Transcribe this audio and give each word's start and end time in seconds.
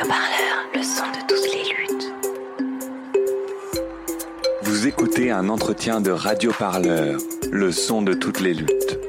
Le 0.00 0.82
son 0.84 1.06
de 1.06 1.26
toutes 1.26 1.52
les 1.52 1.64
luttes. 1.74 2.12
Vous 4.62 4.86
écoutez 4.86 5.32
un 5.32 5.48
entretien 5.48 6.00
de 6.00 6.12
Radio 6.12 6.52
Parleur, 6.56 7.18
le 7.50 7.72
son 7.72 8.02
de 8.02 8.14
toutes 8.14 8.38
les 8.38 8.54
luttes. 8.54 9.07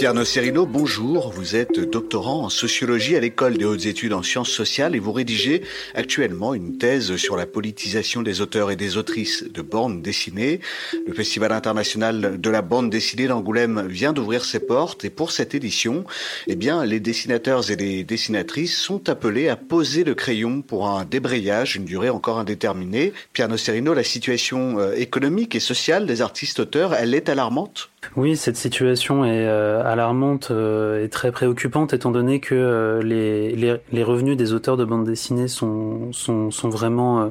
Pierre 0.00 0.14
Nocerino, 0.14 0.64
bonjour. 0.64 1.30
Vous 1.30 1.56
êtes 1.56 1.78
doctorant 1.78 2.44
en 2.44 2.48
sociologie 2.48 3.16
à 3.16 3.20
l'école 3.20 3.58
des 3.58 3.66
hautes 3.66 3.84
études 3.84 4.14
en 4.14 4.22
sciences 4.22 4.48
sociales 4.48 4.96
et 4.96 4.98
vous 4.98 5.12
rédigez 5.12 5.60
actuellement 5.94 6.54
une 6.54 6.78
thèse 6.78 7.16
sur 7.16 7.36
la 7.36 7.44
politisation 7.44 8.22
des 8.22 8.40
auteurs 8.40 8.70
et 8.70 8.76
des 8.76 8.96
autrices 8.96 9.44
de 9.44 9.60
bandes 9.60 10.00
dessinées. 10.00 10.60
Le 11.06 11.12
Festival 11.12 11.52
international 11.52 12.40
de 12.40 12.50
la 12.50 12.62
bande 12.62 12.88
dessinée 12.88 13.26
d'Angoulême 13.26 13.88
vient 13.88 14.14
d'ouvrir 14.14 14.46
ses 14.46 14.60
portes 14.60 15.04
et 15.04 15.10
pour 15.10 15.32
cette 15.32 15.54
édition, 15.54 16.06
eh 16.46 16.56
bien, 16.56 16.82
les 16.86 16.98
dessinateurs 16.98 17.70
et 17.70 17.76
les 17.76 18.02
dessinatrices 18.02 18.78
sont 18.78 19.10
appelés 19.10 19.50
à 19.50 19.56
poser 19.56 20.02
le 20.02 20.14
crayon 20.14 20.62
pour 20.62 20.88
un 20.88 21.04
débrayage, 21.04 21.76
une 21.76 21.84
durée 21.84 22.08
encore 22.08 22.38
indéterminée. 22.38 23.12
Pierre 23.34 23.50
Nocerino, 23.50 23.92
la 23.92 24.02
situation 24.02 24.78
euh, 24.78 24.94
économique 24.94 25.54
et 25.54 25.60
sociale 25.60 26.06
des 26.06 26.22
artistes 26.22 26.58
auteurs, 26.58 26.94
elle 26.94 27.12
est 27.12 27.28
alarmante? 27.28 27.90
Oui, 28.16 28.36
cette 28.36 28.56
situation 28.56 29.24
est 29.24 29.46
euh, 29.46 29.84
alarmante 29.84 30.50
euh, 30.50 31.04
et 31.04 31.08
très 31.08 31.30
préoccupante 31.30 31.92
étant 31.92 32.10
donné 32.10 32.40
que 32.40 32.54
euh, 32.54 33.02
les, 33.02 33.54
les, 33.54 33.76
les, 33.92 34.02
revenus 34.02 34.36
des 34.36 34.52
auteurs 34.52 34.76
de 34.76 34.84
bande 34.84 35.04
dessinée 35.04 35.48
sont, 35.48 36.12
sont, 36.12 36.50
sont 36.50 36.70
vraiment 36.70 37.30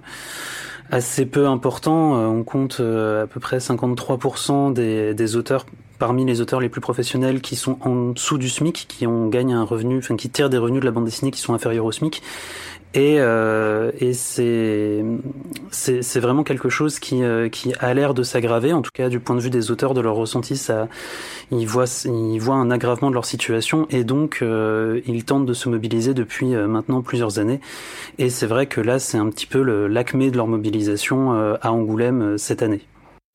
assez 0.91 1.25
peu 1.25 1.47
importants. 1.47 2.13
on 2.13 2.43
compte 2.43 2.79
à 2.79 3.27
peu 3.27 3.39
près 3.39 3.57
53% 3.57 4.71
des, 4.71 5.13
des 5.13 5.35
auteurs 5.35 5.65
parmi 5.97 6.23
les 6.23 6.39
auteurs 6.39 6.61
les 6.61 6.69
plus 6.69 6.81
professionnels 6.81 7.41
qui 7.41 7.55
sont 7.57 7.77
en 7.81 8.11
dessous 8.11 8.37
du 8.37 8.49
SMIC, 8.49 8.85
qui 8.87 9.05
ont 9.05 9.27
gagnent 9.27 9.53
un 9.53 9.63
revenu, 9.63 9.97
enfin 9.97 10.15
qui 10.15 10.29
tirent 10.29 10.49
des 10.49 10.57
revenus 10.57 10.79
de 10.79 10.85
la 10.85 10.91
bande 10.91 11.05
dessinée 11.05 11.31
qui 11.31 11.41
sont 11.41 11.53
inférieurs 11.53 11.85
au 11.85 11.91
SMIC. 11.91 12.21
Et, 12.95 13.17
euh, 13.19 13.91
c'est 15.71 16.19
vraiment 16.19 16.43
quelque 16.43 16.69
chose 16.69 16.97
qui 16.99 17.23
euh, 17.23 17.47
qui 17.47 17.71
a 17.79 17.93
l'air 17.93 18.15
de 18.15 18.23
s'aggraver, 18.23 18.73
en 18.73 18.81
tout 18.81 18.89
cas 18.91 19.09
du 19.09 19.19
point 19.19 19.35
de 19.35 19.41
vue 19.41 19.51
des 19.51 19.69
auteurs 19.69 19.93
de 19.93 20.01
leur 20.01 20.15
ressenti, 20.15 20.57
ça 20.57 20.87
ils 21.51 21.67
voient 21.67 21.85
un 22.55 22.71
aggravement 22.71 23.09
de 23.09 23.13
leur 23.13 23.25
situation 23.25 23.87
et 23.91 24.03
donc 24.03 24.39
euh, 24.41 25.01
ils 25.05 25.23
tentent 25.23 25.45
de 25.45 25.53
se 25.53 25.69
mobiliser 25.69 26.15
depuis 26.15 26.47
maintenant 26.55 27.01
plusieurs 27.01 27.37
années. 27.37 27.59
Et 28.17 28.29
c'est 28.29 28.47
vrai 28.47 28.65
que 28.65 28.81
là 28.81 28.97
c'est 28.97 29.17
un 29.17 29.29
petit 29.29 29.45
peu 29.45 29.61
l'acmé 29.87 30.31
de 30.31 30.37
leur 30.37 30.47
mobilisation 30.47 31.31
à 31.61 31.71
Angoulême 31.71 32.37
cette 32.39 32.63
année. 32.63 32.81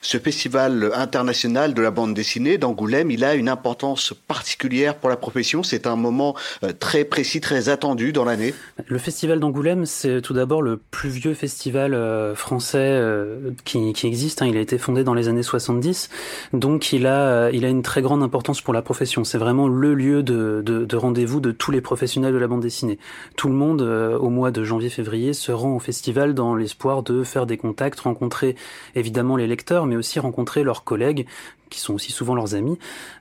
Ce 0.05 0.19
festival 0.19 0.91
international 0.95 1.73
de 1.73 1.81
la 1.81 1.91
bande 1.91 2.13
dessinée 2.13 2.59
d'Angoulême, 2.59 3.11
il 3.11 3.25
a 3.25 3.35
une 3.35 3.49
importance 3.49 4.13
particulière 4.29 4.97
pour 4.97 5.09
la 5.09 5.17
profession. 5.17 5.63
C'est 5.63 5.87
un 5.87 5.97
moment 5.97 6.37
euh, 6.63 6.75
très 6.79 7.07
précis, 7.07 7.41
très 7.41 7.71
attendu 7.71 8.13
dans 8.13 8.27
l'année. 8.27 8.53
Le 8.87 8.99
festival 8.99 9.41
d'Angoulême, 9.41 9.87
c'est 9.87 10.21
tout 10.21 10.35
d'abord 10.35 10.61
le 10.61 10.77
plus 10.77 11.09
vieux 11.09 11.33
festival 11.33 11.95
euh, 11.95 12.35
français 12.35 12.81
euh, 12.81 13.53
qui, 13.65 13.95
qui, 13.95 14.07
existe. 14.07 14.43
Hein. 14.43 14.47
Il 14.47 14.59
a 14.59 14.61
été 14.61 14.77
fondé 14.77 15.05
dans 15.05 15.15
les 15.15 15.29
années 15.29 15.43
70, 15.43 16.11
donc 16.53 16.93
il 16.93 17.07
a, 17.07 17.49
il 17.51 17.65
a 17.65 17.69
une 17.71 17.83
très 17.83 18.03
grande 18.03 18.23
importance 18.23 18.61
pour 18.61 18.75
la 18.75 18.83
profession. 18.83 19.25
C'est 19.25 19.39
vraiment 19.39 19.69
le 19.69 19.95
lieu 19.95 20.23
de, 20.23 20.61
de, 20.63 20.85
de 20.85 20.97
rendez-vous 20.97 21.41
de 21.41 21.51
tous 21.51 21.71
les 21.71 21.81
professionnels 21.81 22.35
de 22.35 22.39
la 22.39 22.47
bande 22.47 22.61
dessinée. 22.61 22.99
Tout 23.37 23.49
le 23.49 23.55
monde, 23.55 23.81
au 23.81 24.29
mois 24.29 24.51
de 24.51 24.65
janvier-février, 24.65 25.33
se 25.33 25.51
rend 25.51 25.75
au 25.75 25.81
festival 25.81 26.35
dans 26.35 26.55
l'espoir 26.55 27.03
de 27.03 27.25
faire 27.25 27.47
des 27.47 27.57
contacts, 27.57 28.01
rencontrer 28.01 28.55
évidemment 28.95 29.39
les 29.39 29.47
lecteurs, 29.47 29.87
aussi 29.97 30.19
rencontrer 30.21 30.63
leurs 30.63 30.85
collègues 30.85 31.27
qui 31.71 31.81
sont 31.81 31.95
aussi 31.95 32.13
souvent 32.13 32.35
leurs 32.35 32.55
amis. 32.55 32.79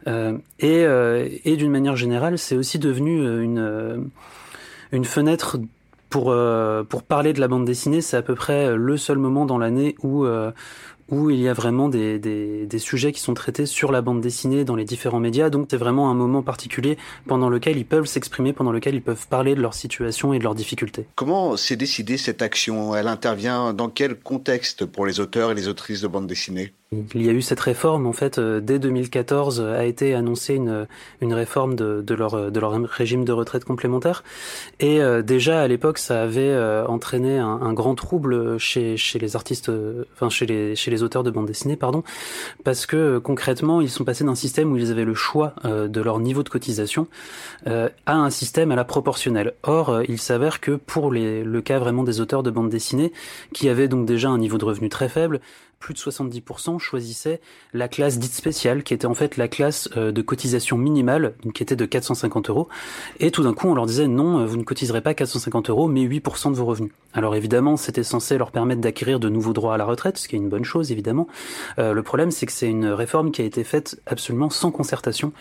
Euh, 0.07 0.37
et, 0.59 0.85
euh, 0.85 1.27
et 1.43 1.57
d'une 1.57 1.71
manière 1.71 1.95
générale, 1.95 2.37
c'est 2.37 2.55
aussi 2.55 2.79
devenu 2.79 3.19
euh, 3.21 3.41
une, 3.41 4.11
une 4.91 5.05
fenêtre 5.05 5.57
pour, 6.09 6.35
pour 6.89 7.01
parler 7.01 7.33
de 7.33 7.39
la 7.39 7.47
bande 7.47 7.65
dessinée. 7.65 8.01
C'est 8.01 8.17
à 8.17 8.21
peu 8.21 8.35
près 8.35 8.75
le 8.75 8.97
seul 8.97 9.17
moment 9.17 9.47
dans 9.47 9.57
l'année 9.57 9.95
où, 10.03 10.27
où 11.09 11.29
il 11.29 11.39
y 11.39 11.47
a 11.47 11.53
vraiment 11.53 11.89
des, 11.89 12.19
des, 12.19 12.65
des, 12.65 12.79
sujets 12.79 13.11
qui 13.11 13.19
sont 13.19 13.33
traités 13.33 13.65
sur 13.65 13.91
la 13.91 14.01
bande 14.01 14.21
dessinée 14.21 14.63
dans 14.63 14.75
les 14.75 14.85
différents 14.85 15.19
médias. 15.19 15.49
Donc 15.49 15.67
c'est 15.69 15.77
vraiment 15.77 16.09
un 16.09 16.13
moment 16.13 16.41
particulier 16.41 16.97
pendant 17.27 17.49
lequel 17.49 17.77
ils 17.77 17.85
peuvent 17.85 18.05
s'exprimer, 18.05 18.53
pendant 18.53 18.71
lequel 18.71 18.95
ils 18.95 19.01
peuvent 19.01 19.27
parler 19.27 19.55
de 19.55 19.61
leur 19.61 19.73
situation 19.73 20.33
et 20.33 20.39
de 20.39 20.43
leurs 20.43 20.55
difficultés. 20.55 21.07
Comment 21.15 21.57
s'est 21.57 21.75
décidée 21.75 22.17
cette 22.17 22.41
action? 22.41 22.95
Elle 22.95 23.07
intervient 23.07 23.73
dans 23.73 23.89
quel 23.89 24.19
contexte 24.19 24.85
pour 24.85 25.05
les 25.05 25.19
auteurs 25.19 25.51
et 25.51 25.55
les 25.55 25.67
autrices 25.67 26.01
de 26.01 26.07
bande 26.07 26.27
dessinée? 26.27 26.73
Il 27.13 27.23
y 27.23 27.29
a 27.29 27.31
eu 27.31 27.41
cette 27.41 27.59
réforme, 27.59 28.07
en 28.07 28.13
fait, 28.13 28.37
euh, 28.37 28.59
dès 28.59 28.79
2014 28.79 29.59
euh, 29.59 29.79
a 29.79 29.85
été 29.85 30.13
annoncée 30.13 30.55
une, 30.55 30.87
une 31.21 31.33
réforme 31.33 31.75
de, 31.75 32.13
leur, 32.13 32.51
de 32.51 32.59
leur 32.59 32.71
régime 32.89 33.25
de 33.25 33.31
retraite 33.31 33.65
complémentaire. 33.65 34.23
Et 34.79 35.01
euh, 35.01 35.21
déjà 35.21 35.61
à 35.61 35.67
l'époque, 35.67 35.97
ça 35.97 36.21
avait 36.21 36.57
entraîné 36.87 37.37
un, 37.37 37.73
grand 37.73 37.95
trouble 37.95 38.59
chez, 38.59 38.97
chez 38.97 39.19
les 39.19 39.35
artistes, 39.35 39.71
enfin 40.13 40.29
chez 40.29 40.45
les, 40.45 40.75
chez 40.75 40.91
les 40.91 41.01
auteurs 41.01 41.23
de 41.23 41.31
bande 41.31 41.47
dessinée, 41.47 41.75
pardon, 41.75 42.03
parce 42.63 42.85
que 42.85 43.17
concrètement, 43.17 43.81
ils 43.81 43.89
sont 43.89 44.03
passés 44.03 44.23
d'un 44.23 44.35
système 44.35 44.71
où 44.71 44.77
ils 44.77 44.91
avaient 44.91 45.05
le 45.05 45.15
choix 45.15 45.55
de 45.63 46.01
leur 46.01 46.19
niveau 46.19 46.43
de 46.43 46.49
cotisation 46.49 47.07
à 47.65 47.91
un 48.05 48.29
système 48.29 48.71
à 48.71 48.75
la 48.75 48.83
proportionnelle. 48.83 49.53
Or, 49.63 50.01
il 50.07 50.19
s'avère 50.19 50.59
que 50.59 50.71
pour 50.71 51.11
le 51.11 51.61
cas 51.61 51.79
vraiment 51.79 52.03
des 52.03 52.21
auteurs 52.21 52.43
de 52.43 52.51
bande 52.51 52.69
dessinée, 52.69 53.11
qui 53.53 53.69
avaient 53.69 53.87
donc 53.87 54.05
déjà 54.05 54.29
un 54.29 54.37
niveau 54.37 54.57
de 54.57 54.65
revenu 54.65 54.89
très 54.89 55.09
faible, 55.09 55.39
plus 55.83 55.93
de 55.93 55.99
70% 55.99 56.79
choisissaient 56.79 57.41
la 57.73 57.89
classe 57.89 58.17
dite 58.17 58.31
spéciale, 58.31 58.83
qui 58.83 58.93
était 58.93 59.05
en 59.05 59.13
fait 59.13 59.35
la 59.35 59.49
classe 59.49 59.89
euh, 59.97 60.13
de 60.13 60.21
cotisation 60.21 60.77
minimale, 60.77 61.33
qui 61.53 61.61
était 61.61 61.75
de 61.75 61.85
450 61.85 62.49
euros. 62.49 62.69
Et 63.19 63.31
tout 63.31 63.43
d'un 63.43 63.53
coup, 63.53 63.67
on 63.67 63.75
leur 63.75 63.85
disait 63.85 64.07
non, 64.07 64.39
euh, 64.39 64.45
vous 64.45 64.55
ne 64.55 64.63
cotiserez 64.63 65.01
pas 65.01 65.13
450 65.13 65.69
euros, 65.69 65.89
mais 65.89 66.05
8% 66.05 66.51
de 66.51 66.55
vos 66.55 66.65
revenus. 66.65 66.91
Alors 67.13 67.35
évidemment, 67.35 67.77
c'était 67.77 68.03
censé 68.03 68.37
leur 68.37 68.51
permettre 68.51 68.81
d'acquérir 68.81 69.19
de 69.19 69.29
nouveaux 69.29 69.53
droits 69.53 69.75
à 69.75 69.77
la 69.77 69.85
retraite, 69.85 70.17
ce 70.17 70.27
qui 70.27 70.35
est 70.35 70.39
une 70.39 70.49
bonne 70.49 70.65
chose 70.65 70.91
évidemment. 70.91 71.27
Euh, 71.77 71.93
le 71.93 72.03
problème, 72.03 72.31
c'est 72.31 72.45
que 72.45 72.51
c'est 72.51 72.67
une 72.67 72.87
réforme 72.87 73.31
qui 73.31 73.41
a 73.41 73.45
été 73.45 73.63
faite 73.63 74.01
absolument 74.07 74.49
sans 74.49 74.71
concertation. 74.71 75.31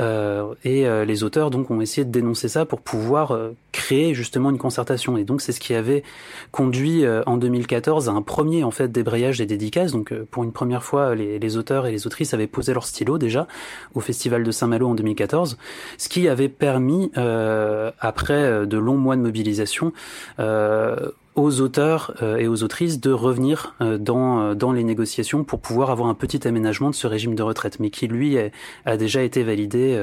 Euh, 0.00 0.54
et 0.64 0.86
euh, 0.86 1.04
les 1.04 1.22
auteurs 1.22 1.50
donc 1.50 1.70
ont 1.70 1.80
essayé 1.80 2.04
de 2.06 2.10
dénoncer 2.10 2.48
ça 2.48 2.64
pour 2.64 2.80
pouvoir 2.80 3.38
créer 3.72 4.14
justement 4.14 4.50
une 4.50 4.58
concertation. 4.58 5.18
Et 5.18 5.24
donc 5.24 5.42
c'est 5.42 5.52
ce 5.52 5.60
qui 5.60 5.74
avait 5.74 6.02
conduit 6.50 7.04
en 7.26 7.36
2014 7.36 8.08
à 8.08 8.12
un 8.12 8.22
premier 8.22 8.64
en 8.64 8.70
fait 8.70 8.90
débrayage 8.90 9.38
des 9.38 9.46
dédicaces 9.46 9.71
donc 9.72 10.12
euh, 10.12 10.26
pour 10.30 10.44
une 10.44 10.52
première 10.52 10.82
fois, 10.82 11.14
les, 11.14 11.56
auteurs 11.56 11.86
et 11.86 11.92
les 11.92 12.06
autrices 12.06 12.34
avaient 12.34 12.46
posé 12.46 12.74
leur 12.74 12.84
stylo 12.84 13.18
déjà 13.18 13.46
au 13.94 14.00
Festival 14.00 14.44
de 14.44 14.50
Saint-Malo 14.50 14.88
en 14.88 14.94
2014, 14.94 15.56
ce 15.98 16.08
qui 16.08 16.28
avait 16.28 16.48
permis, 16.48 17.10
euh, 17.16 17.90
après 17.98 18.34
euh, 18.34 18.66
de 18.66 18.76
longs 18.76 18.98
mois 18.98 19.16
de 19.16 19.22
mobilisation, 19.22 19.92
aux 21.34 21.60
auteurs 21.62 22.14
et 22.38 22.46
aux 22.46 22.62
autrices 22.62 23.00
de 23.00 23.10
revenir 23.10 23.74
dans, 23.80 24.54
dans 24.54 24.72
les 24.72 24.84
négociations 24.84 25.44
pour 25.44 25.60
pouvoir 25.60 25.90
avoir 25.90 26.08
un 26.08 26.14
petit 26.14 26.46
aménagement 26.46 26.90
de 26.90 26.94
ce 26.94 27.06
régime 27.06 27.34
de 27.34 27.42
retraite, 27.42 27.80
mais 27.80 27.88
qui 27.88 28.06
lui 28.06 28.36
a 28.84 28.96
déjà 28.98 29.22
été 29.22 29.42
validé 29.42 29.98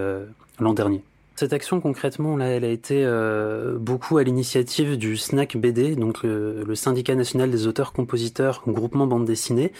l'an 0.59 0.73
dernier. 0.73 1.03
Cette 1.39 1.53
action 1.53 1.79
concrètement, 1.79 2.35
là, 2.35 2.47
elle 2.47 2.65
a 2.65 2.69
été 2.69 3.01
euh, 3.05 3.77
beaucoup 3.79 4.17
à 4.17 4.23
l'initiative 4.23 4.97
du 4.97 5.15
SNAC 5.15 5.55
BD, 5.55 5.95
donc 5.95 6.21
le, 6.23 6.75
syndicat 6.75 7.15
national 7.15 7.49
des 7.49 7.65
auteurs-compositeurs 7.65 8.61
groupement 8.67 9.07
bande 9.07 9.23
dessinée, 9.23 9.71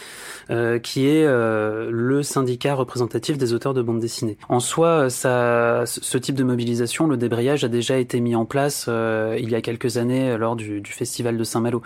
euh, 0.48 0.78
qui 0.78 1.06
est 1.06 1.26
euh, 1.26 1.90
le 1.92 2.22
syndicat 2.22 2.74
représentatif 2.74 3.36
des 3.36 3.52
auteurs 3.52 3.74
de 3.74 3.82
bande 3.82 4.00
dessinée. 4.00 4.38
En 4.48 4.58
soi, 4.58 5.10
ça, 5.10 5.82
ce 5.84 6.16
type 6.16 6.34
de 6.34 6.44
mobilisation, 6.44 7.06
le 7.06 7.18
débrayage 7.18 7.62
a 7.62 7.68
déjà 7.68 7.98
été 7.98 8.20
mis 8.20 8.34
en 8.34 8.46
place 8.46 8.88
il 8.88 9.50
y 9.50 9.54
a 9.54 9.60
quelques 9.60 9.98
années 9.98 10.38
lors 10.38 10.56
du, 10.56 10.80
du 10.80 10.92
festival 10.92 11.36
de 11.36 11.44
Saint-Malo. 11.44 11.82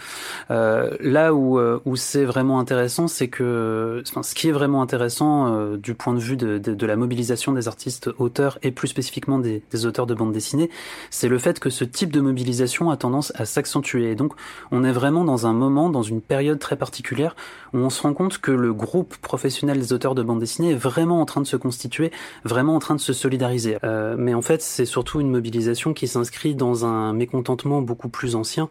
là 0.51 1.35
où, 1.35 1.59
où 1.59 1.97
c'est 1.97 2.25
vraiment 2.25 2.61
intéressant, 2.61 3.09
c'est 3.09 3.27
que 3.27 4.05
enfin, 4.07 4.23
ce 4.23 4.37
qui 4.37 4.51
est 4.51 4.53
vraiment 4.53 4.83
intéressant 4.83 5.75
du 5.75 5.95
point 5.95 6.15
de 6.15 6.21
vue 6.21 6.37
de, 6.37 6.59
de, 6.59 6.75
de 6.75 6.87
la 6.87 6.95
mobilisation 6.95 7.53
des 7.53 7.67
artistes 7.67 8.09
auteurs 8.19 8.61
et 8.63 8.71
plus 8.71 8.87
spécifiquement 8.87 9.41
des, 9.41 9.64
des 9.71 9.87
auteurs 9.87 10.07
de 10.07 10.15
bande 10.15 10.33
dessinée, 10.33 10.71
c'est 11.11 11.29
le 11.29 11.39
fait 11.39 11.61
que 11.61 11.71
ce 11.71 11.85
type 11.85 12.13
de 12.13 12.21
mobilisation 12.21 12.91
a 12.91 12.97
tendance 12.97 13.33
à 13.37 13.45
s'accentuer. 13.45 14.11
Et 14.11 14.15
donc, 14.15 14.35
on 14.71 14.85
est 14.85 14.93
vraiment 14.93 15.25
dans 15.25 15.47
un 15.47 15.53
moment, 15.53 15.91
dans 15.91 16.03
une 16.03 16.21
période 16.21 16.59
très 16.59 16.77
particulière, 16.77 17.37
où 17.73 17.79
on 17.79 17.91
se 17.91 18.03
rend 18.03 18.15
compte 18.15 18.39
que 18.39 18.51
le 18.51 18.73
groupe 18.73 19.17
professionnel 19.17 19.79
des 19.79 19.93
auteurs 19.93 20.15
de 20.15 20.23
bande 20.23 20.41
dessinée 20.41 20.73
est 20.73 20.77
vraiment 20.77 21.21
en 21.21 21.25
train 21.27 21.41
de 21.41 21.47
se 21.47 21.57
constituer, 21.57 22.11
vraiment 22.45 22.77
en 22.77 22.79
train 22.79 22.95
de 22.95 23.01
se 23.01 23.13
solidariser. 23.13 23.79
Euh, 23.85 24.17
mais 24.19 24.35
en 24.35 24.43
fait, 24.43 24.63
c'est 24.63 24.85
surtout 24.87 25.21
une 25.21 25.31
mobilisation 25.31 25.93
qui 25.93 26.09
s'inscrit 26.09 26.55
dans 26.55 26.85
un 26.85 27.13
mécontentement 27.13 27.83
beaucoup 27.83 28.09
plus 28.09 28.37
ancien 28.37 28.69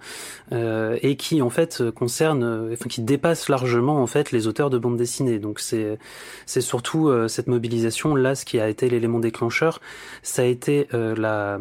euh, 0.51 0.97
et 1.01 1.15
qui, 1.15 1.41
en 1.41 1.49
fait, 1.49 1.83
concerne, 1.91 2.69
enfin, 2.73 2.89
qui 2.89 3.01
dépasse 3.01 3.49
largement 3.49 4.01
en 4.01 4.07
fait 4.07 4.31
les 4.31 4.47
auteurs 4.47 4.69
de 4.69 4.77
bande 4.77 4.97
dessinée. 4.97 5.39
Donc, 5.39 5.59
c'est 5.59 5.97
c'est 6.45 6.61
surtout 6.61 7.09
euh, 7.09 7.27
cette 7.27 7.47
mobilisation 7.47 8.15
là, 8.15 8.35
ce 8.35 8.45
qui 8.45 8.59
a 8.59 8.69
été 8.69 8.89
l'élément 8.89 9.19
déclencheur. 9.19 9.81
Ça 10.21 10.41
a 10.41 10.45
été 10.45 10.82
euh, 10.93 11.57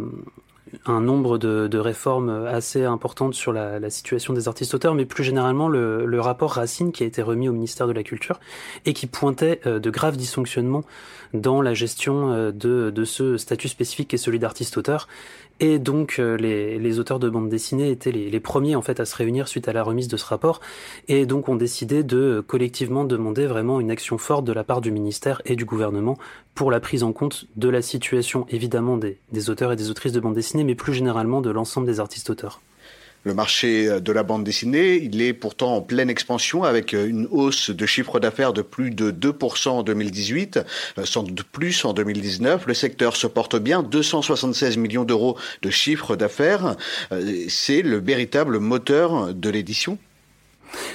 un 0.87 1.01
nombre 1.01 1.39
de, 1.39 1.79
réformes 1.79 2.47
assez 2.47 2.85
importantes 2.85 3.35
sur 3.35 3.53
la, 3.53 3.91
situation 3.91 4.33
des 4.33 4.49
artistes-auteurs, 4.49 4.95
mais 4.95 5.05
plus 5.05 5.23
généralement 5.23 5.69
le, 5.69 6.21
rapport 6.21 6.53
Racine 6.53 6.93
qui 6.93 7.03
a 7.03 7.07
été 7.07 7.21
remis 7.21 7.49
au 7.49 7.53
ministère 7.53 7.87
de 7.87 7.93
la 7.93 8.03
Culture 8.03 8.41
et 8.87 8.95
qui 8.95 9.07
pointait 9.07 9.61
de 9.67 9.91
graves 9.91 10.17
dysfonctionnements 10.17 10.85
dans 11.35 11.61
la 11.61 11.75
gestion 11.75 12.51
de, 12.51 12.91
de 12.91 13.05
ce 13.05 13.37
statut 13.37 13.69
spécifique 13.69 14.09
qui 14.09 14.15
est 14.15 14.19
celui 14.19 14.39
d'artiste-auteur. 14.39 15.09
Et 15.65 15.79
donc 15.79 16.17
euh, 16.19 16.37
les, 16.37 16.99
auteurs 16.99 17.21
de 17.21 17.31
bande 17.31 17.49
dessinée 17.49 17.93
étaient 17.93 18.11
les, 18.11 18.31
les, 18.31 18.41
premiers 18.41 18.75
en 18.75 18.83
fait 18.83 18.99
à 18.99 19.05
se 19.05 19.15
réunir 19.15 19.47
suite 19.47 19.69
à 19.69 19.73
la 19.73 19.85
remise 19.85 20.09
de 20.09 20.17
ce 20.17 20.25
rapport, 20.25 20.61
et 21.07 21.25
donc 21.25 21.49
ont 21.49 21.55
décidé 21.55 22.03
de 22.03 22.19
euh, 22.19 22.43
collectivement 22.43 23.05
demander 23.05 23.47
vraiment 23.47 23.79
une 23.79 23.93
action 23.93 24.19
forte 24.19 24.45
de 24.45 24.53
la 24.53 24.65
part 24.65 24.81
du 24.81 24.91
ministère 24.91 25.41
et 25.45 25.55
du 25.55 25.65
gouvernement 25.65 26.19
pour 26.57 26.73
la 26.73 26.81
prise 26.81 27.05
en 27.05 27.13
compte 27.13 27.47
de 27.55 27.69
la 27.69 27.81
situation 27.81 28.45
évidemment 28.49 28.97
des, 28.97 29.19
des 29.31 29.51
auteurs 29.51 29.71
et 29.71 29.77
des 29.77 29.89
autrices 29.89 30.13
de 30.13 30.19
bande 30.19 30.35
dessinée, 30.35 30.65
mais 30.65 30.75
plus 30.75 30.95
généralement 30.95 31.41
de 31.41 31.51
l'ensemble 31.51 31.87
des 31.87 32.01
artistes 32.01 32.29
auteurs. 32.29 32.61
Le 33.25 33.35
marché 33.35 34.01
de 34.01 34.13
la 34.13 34.25
bande 34.25 34.43
dessinée, 34.43 34.97
il 34.97 35.23
est 35.23 35.33
pourtant 35.33 35.77
en 35.77 35.81
pleine 35.81 36.11
expansion 36.11 36.65
avec 36.65 36.93
une 36.93 37.29
hausse 37.31 37.71
de 37.71 37.87
chiffre 37.87 38.19
d'affaires 38.19 38.53
de 38.53 38.63
plus 38.63 38.91
de 38.91 39.11
2% 39.11 39.69
en 39.69 39.83
2018, 39.83 40.61
euh, 40.99 41.05
sans 41.05 41.23
doute 41.23 41.45
plus 41.45 41.85
en 41.85 41.93
2019. 41.93 42.67
Le 42.67 42.75
secteur 42.75 43.17
se 43.17 43.27
porte 43.27 43.57
bien, 43.57 43.83
276 43.83 44.77
millions 44.77 45.05
d'euros 45.05 45.37
de 45.63 45.71
chiffre 45.71 46.17
d'affaires. 46.17 46.77
Euh, 47.13 47.45
c'est 47.49 47.83
le 47.83 47.99
véritable 47.99 48.59
moteur 48.59 49.35
de 49.35 49.51
l'édition. 49.51 49.99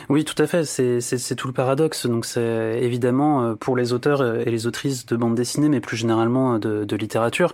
Oui, 0.10 0.26
tout 0.26 0.42
à 0.42 0.48
fait. 0.48 0.66
C'est 0.66 1.36
tout 1.36 1.48
le 1.48 1.54
paradoxe. 1.54 2.08
Donc, 2.08 2.26
c'est 2.26 2.80
évidemment 2.82 3.44
euh, 3.44 3.56
pour 3.56 3.78
les 3.78 3.94
auteurs 3.94 4.26
et 4.26 4.50
les 4.50 4.66
autrices 4.66 5.06
de 5.06 5.16
bande 5.16 5.36
dessinée, 5.36 5.70
mais 5.70 5.80
plus 5.80 5.98
généralement 5.98 6.58
de, 6.58 6.84
de 6.84 6.96
littérature, 6.96 7.54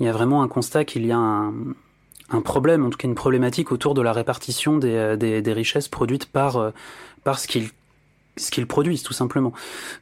il 0.00 0.06
y 0.06 0.08
a 0.08 0.12
vraiment 0.12 0.42
un 0.42 0.48
constat 0.48 0.84
qu'il 0.84 1.04
y 1.04 1.12
a 1.12 1.18
un, 1.18 1.52
un 2.34 2.40
problème, 2.40 2.84
en 2.84 2.90
tout 2.90 2.98
cas 2.98 3.08
une 3.08 3.14
problématique 3.14 3.72
autour 3.72 3.94
de 3.94 4.02
la 4.02 4.12
répartition 4.12 4.76
des, 4.76 4.94
euh, 4.94 5.16
des, 5.16 5.42
des 5.42 5.52
richesses 5.52 5.88
produites 5.88 6.26
par, 6.26 6.56
euh, 6.56 6.70
par 7.22 7.38
ce 7.38 7.46
qu'ils 7.46 7.70
ce 8.36 8.50
qu'ils 8.50 8.66
produisent 8.66 9.02
tout 9.02 9.12
simplement. 9.12 9.52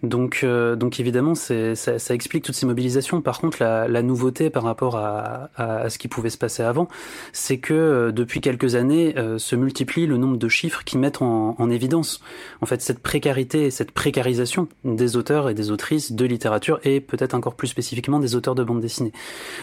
Donc, 0.02 0.40
euh, 0.42 0.76
donc 0.76 1.00
évidemment, 1.00 1.34
ça, 1.34 1.74
ça, 1.76 2.14
explique 2.14 2.44
toutes 2.44 2.54
ces 2.54 2.66
mobilisations. 2.66 3.20
Par 3.20 3.40
contre, 3.40 3.58
la, 3.60 3.88
la 3.88 4.02
nouveauté 4.02 4.50
par 4.50 4.62
rapport 4.62 4.96
à, 4.96 5.50
à, 5.56 5.90
ce 5.90 5.98
qui 5.98 6.08
pouvait 6.08 6.30
se 6.30 6.38
passer 6.38 6.62
avant, 6.62 6.88
c'est 7.32 7.58
que 7.58 7.74
euh, 7.74 8.12
depuis 8.12 8.40
quelques 8.40 8.74
années 8.74 9.14
euh, 9.18 9.38
se 9.38 9.56
multiplie 9.56 10.06
le 10.06 10.16
nombre 10.16 10.36
de 10.36 10.48
chiffres 10.48 10.82
qui 10.84 10.98
mettent 10.98 11.22
en, 11.22 11.56
en, 11.58 11.70
évidence 11.70 12.20
en 12.60 12.66
fait 12.66 12.82
cette 12.82 12.98
précarité 12.98 13.64
et 13.64 13.70
cette 13.70 13.92
précarisation 13.92 14.68
des 14.84 15.16
auteurs 15.16 15.48
et 15.48 15.54
des 15.54 15.70
autrices 15.70 16.12
de 16.12 16.24
littérature 16.24 16.80
et 16.84 17.00
peut-être 17.00 17.34
encore 17.34 17.54
plus 17.54 17.68
spécifiquement 17.68 18.18
des 18.18 18.34
auteurs 18.34 18.54
de 18.54 18.64
bande 18.64 18.80
dessinée. 18.80 19.12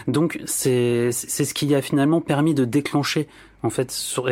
Donc 0.08 0.40
c'est, 0.44 1.10
c'est 1.12 1.44
ce 1.44 1.54
qui 1.54 1.74
a 1.74 1.82
finalement 1.82 2.20
permis 2.20 2.54
de 2.54 2.64
déclencher 2.64 3.28
en 3.62 3.70
fait 3.70 3.90
sur, 3.90 4.28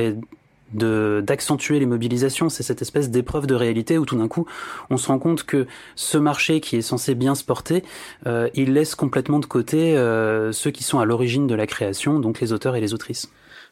de 0.72 1.22
d'accentuer 1.26 1.78
les 1.78 1.86
mobilisations, 1.86 2.48
c'est 2.48 2.62
cette 2.62 2.82
espèce 2.82 3.10
d'épreuve 3.10 3.46
de 3.46 3.54
réalité 3.54 3.98
où 3.98 4.04
tout 4.04 4.16
d'un 4.16 4.28
coup 4.28 4.46
on 4.90 4.96
se 4.96 5.08
rend 5.08 5.18
compte 5.18 5.44
que 5.44 5.66
ce 5.96 6.18
marché 6.18 6.60
qui 6.60 6.76
est 6.76 6.82
censé 6.82 7.14
bien 7.14 7.34
se 7.34 7.44
porter, 7.44 7.82
euh, 8.26 8.48
il 8.54 8.72
laisse 8.72 8.94
complètement 8.94 9.38
de 9.38 9.46
côté 9.46 9.96
euh, 9.96 10.52
ceux 10.52 10.70
qui 10.70 10.84
sont 10.84 10.98
à 10.98 11.04
l'origine 11.04 11.46
de 11.46 11.54
la 11.54 11.66
création, 11.66 12.20
donc 12.20 12.40
les 12.40 12.52
auteurs 12.52 12.76
et 12.76 12.80
les 12.80 12.94
autrices. 12.94 13.30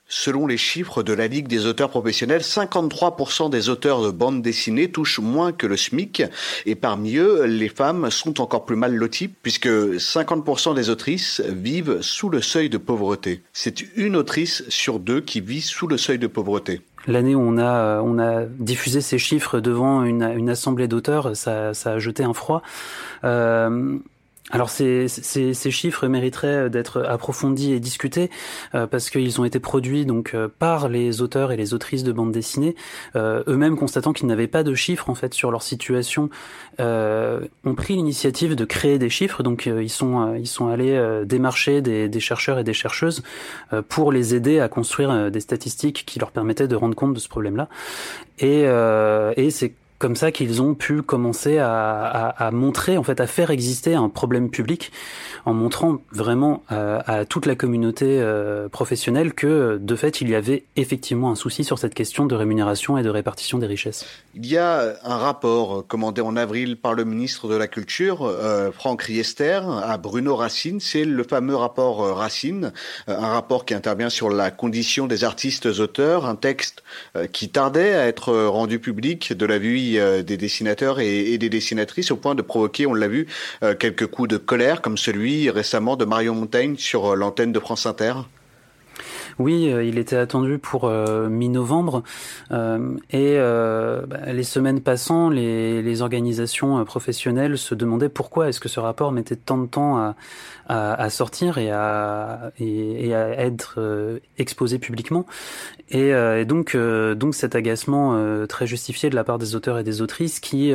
Selon 0.08 0.46
les 0.46 0.56
chiffres 0.56 1.02
de 1.02 1.12
la 1.12 1.26
Ligue 1.26 1.48
des 1.48 1.66
auteurs 1.66 1.90
professionnels, 1.90 2.42
53% 2.42 3.50
des 3.50 3.68
auteurs 3.68 4.02
de 4.02 4.10
bande 4.10 4.40
dessinée 4.40 4.88
touchent 4.88 5.18
moins 5.18 5.50
que 5.50 5.66
le 5.66 5.76
SMIC. 5.76 6.22
Et 6.64 6.76
parmi 6.76 7.16
eux, 7.16 7.44
les 7.44 7.68
femmes 7.68 8.10
sont 8.10 8.40
encore 8.40 8.64
plus 8.64 8.76
mal 8.76 8.94
loties 8.94 9.28
puisque 9.28 9.66
50% 9.66 10.74
des 10.74 10.90
autrices 10.90 11.40
vivent 11.40 12.02
sous 12.02 12.28
le 12.28 12.40
seuil 12.40 12.70
de 12.70 12.78
pauvreté. 12.78 13.42
C'est 13.52 13.84
une 13.96 14.14
autrice 14.14 14.62
sur 14.68 15.00
deux 15.00 15.20
qui 15.20 15.40
vit 15.40 15.60
sous 15.60 15.88
le 15.88 15.96
seuil 15.96 16.18
de 16.18 16.28
pauvreté. 16.28 16.82
L'année 17.08 17.34
où 17.34 17.40
on 17.40 17.58
a, 17.58 18.00
on 18.00 18.18
a 18.18 18.44
diffusé 18.44 19.00
ces 19.00 19.18
chiffres 19.18 19.60
devant 19.60 20.04
une, 20.04 20.22
une 20.22 20.50
assemblée 20.50 20.88
d'auteurs, 20.88 21.36
ça, 21.36 21.72
ça, 21.74 21.92
a 21.92 21.98
jeté 21.98 22.24
un 22.24 22.32
froid. 22.32 22.62
Euh, 23.24 23.98
alors 24.52 24.70
ces, 24.70 25.08
ces, 25.08 25.70
chiffres 25.72 26.06
mériteraient 26.06 26.70
d'être 26.70 27.02
approfondis 27.02 27.72
et 27.72 27.80
discutés 27.80 28.30
euh, 28.76 28.86
parce 28.86 29.10
qu'ils 29.10 29.40
ont 29.40 29.44
été 29.44 29.58
produits 29.58 30.06
donc 30.06 30.34
euh, 30.34 30.46
par 30.46 30.88
les 30.88 31.20
auteurs 31.20 31.50
et 31.50 31.56
les 31.56 31.74
autrices 31.74 32.04
de 32.04 32.12
bande 32.12 32.30
dessinée, 32.30 32.76
euh, 33.16 33.42
eux-mêmes 33.48 33.76
constatant 33.76 34.12
qu'ils 34.12 34.28
n'avaient 34.28 34.46
pas 34.46 34.62
de 34.62 34.72
chiffres 34.74 35.10
en 35.10 35.16
fait 35.16 35.34
sur 35.34 35.50
leur 35.50 35.62
situation, 35.62 36.30
ont 36.78 37.74
pris 37.74 37.96
l'initiative 37.96 38.54
de 38.54 38.64
créer 38.64 38.98
des 38.98 39.10
chiffres. 39.10 39.42
Donc 39.42 39.66
ils 39.66 39.90
sont 39.90 40.34
ils 40.34 40.46
sont 40.46 40.68
allés 40.68 41.22
démarcher 41.24 41.80
des, 41.80 42.08
des, 42.08 42.20
chercheurs 42.20 42.58
et 42.58 42.64
des 42.64 42.74
chercheuses 42.74 43.22
pour 43.88 44.12
les 44.12 44.34
aider 44.34 44.60
à 44.60 44.68
construire 44.68 45.30
des 45.30 45.40
statistiques 45.40 46.04
qui 46.06 46.18
leur 46.18 46.30
permettaient 46.30 46.68
de 46.68 46.76
rendre 46.76 46.94
compte 46.94 47.14
de 47.14 47.18
ce 47.18 47.28
problème-là. 47.28 47.68
Et, 48.38 48.62
et 48.62 49.50
c'est 49.50 49.74
comme 49.98 50.16
ça 50.16 50.30
qu'ils 50.30 50.60
ont 50.60 50.74
pu 50.74 51.02
commencer 51.02 51.58
à, 51.58 52.50
montrer, 52.52 52.98
en 52.98 53.02
fait, 53.02 53.20
à 53.20 53.26
faire 53.26 53.50
exister 53.50 53.94
un 53.94 54.08
problème 54.08 54.50
public 54.50 54.92
en 55.44 55.54
montrant 55.54 55.98
vraiment 56.12 56.62
euh, 56.72 57.00
à 57.06 57.24
toute 57.24 57.46
la 57.46 57.54
communauté 57.54 58.04
euh, 58.20 58.68
professionnelle 58.68 59.32
que, 59.32 59.78
de 59.80 59.96
fait, 59.96 60.20
il 60.20 60.28
y 60.28 60.34
avait 60.34 60.64
effectivement 60.76 61.30
un 61.30 61.34
souci 61.34 61.64
sur 61.64 61.78
cette 61.78 61.94
question 61.94 62.26
de 62.26 62.34
rémunération 62.34 62.98
et 62.98 63.02
de 63.02 63.08
répartition 63.08 63.58
des 63.58 63.66
richesses. 63.66 64.06
Il 64.34 64.46
y 64.46 64.58
a 64.58 64.96
un 65.04 65.16
rapport 65.16 65.86
commandé 65.86 66.20
en 66.20 66.36
avril 66.36 66.76
par 66.76 66.94
le 66.94 67.04
ministre 67.04 67.48
de 67.48 67.54
la 67.54 67.68
Culture, 67.68 68.22
euh, 68.22 68.70
Franck 68.72 69.02
Riester, 69.02 69.60
à 69.82 69.96
Bruno 69.98 70.36
Racine. 70.36 70.80
C'est 70.80 71.04
le 71.04 71.22
fameux 71.22 71.56
rapport 71.56 72.16
Racine, 72.16 72.72
un 73.06 73.28
rapport 73.28 73.64
qui 73.64 73.74
intervient 73.74 74.10
sur 74.10 74.28
la 74.28 74.50
condition 74.50 75.06
des 75.06 75.24
artistes 75.24 75.66
auteurs, 75.66 76.26
un 76.26 76.36
texte 76.36 76.82
qui 77.32 77.48
tardait 77.48 77.94
à 77.94 78.06
être 78.06 78.34
rendu 78.46 78.78
public 78.78 79.32
de 79.32 79.46
la 79.46 79.58
vue 79.58 79.85
des 79.94 80.36
dessinateurs 80.36 81.00
et, 81.00 81.38
des 81.38 81.48
dessinatrices 81.48 82.10
au 82.10 82.16
point 82.16 82.34
de 82.34 82.42
provoquer, 82.42 82.86
on 82.86 82.94
l'a 82.94 83.08
vu, 83.08 83.26
quelques 83.78 84.06
coups 84.06 84.28
de 84.28 84.36
colère 84.36 84.82
comme 84.82 84.98
celui 84.98 85.50
récemment 85.50 85.96
de 85.96 86.04
Marion 86.04 86.34
Montaigne 86.34 86.76
sur 86.76 87.12
euh, 87.12 87.16
l'antenne 87.16 87.52
de 87.52 87.60
France 87.60 87.86
Inter 87.86 88.14
oui, 89.38 89.70
euh, 89.70 89.84
il 89.84 89.98
était 89.98 90.16
attendu 90.16 90.58
pour 90.58 90.84
euh, 90.84 91.28
mi-novembre 91.28 92.02
et 92.50 93.36
bah, 93.36 94.32
les 94.32 94.42
semaines 94.44 94.80
passant, 94.80 95.28
les, 95.30 95.82
les 95.82 96.02
organisations 96.02 96.84
professionnelles 96.84 97.58
se 97.58 97.74
demandaient 97.74 98.08
pourquoi 98.08 98.48
est-ce 98.48 98.60
que 98.60 98.68
ce 98.68 98.80
rapport 98.80 99.12
mettait 99.12 99.36
tant 99.36 99.58
de 99.58 99.66
temps 99.66 99.98
à, 99.98 100.16
à, 100.68 100.94
à 100.94 101.10
sortir 101.10 101.58
et 101.58 101.70
à, 101.70 102.52
et, 102.58 103.08
et 103.08 103.14
à 103.14 103.30
être 103.40 104.20
exposé 104.38 104.78
publiquement. 104.78 105.26
Et, 105.90 106.08
et 106.08 106.44
donc, 106.44 106.76
donc 106.76 107.34
cet 107.34 107.54
agacement 107.54 108.46
très 108.46 108.66
justifié 108.66 109.10
de 109.10 109.14
la 109.14 109.24
part 109.24 109.38
des 109.38 109.54
auteurs 109.54 109.78
et 109.78 109.84
des 109.84 110.02
autrices 110.02 110.40
qui 110.40 110.72